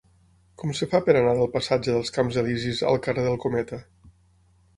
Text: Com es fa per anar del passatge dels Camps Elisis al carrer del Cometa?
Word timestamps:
Com 0.61 0.71
es 0.75 0.79
fa 0.93 1.01
per 1.07 1.13
anar 1.19 1.33
del 1.39 1.49
passatge 1.57 1.93
dels 1.97 2.09
Camps 2.15 2.41
Elisis 2.43 2.81
al 2.93 2.99
carrer 3.09 3.27
del 3.29 3.39
Cometa? 3.45 3.81